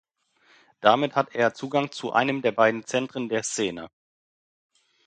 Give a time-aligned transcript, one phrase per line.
[0.79, 3.91] Damit hat er Zugang zu einem der beiden Zentren der Szene.